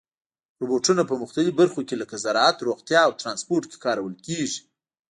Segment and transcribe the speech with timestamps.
[0.61, 4.59] روبوټونه په مختلفو برخو کې لکه زراعت، روغتیا او ترانسپورت کې کارول کېږي.